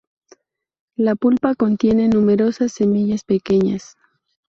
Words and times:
La 0.95 1.13
pulpa 1.15 1.53
contiene 1.53 2.07
numerosas 2.07 2.71
semillas 2.71 3.23
pequeñas. 3.23 3.97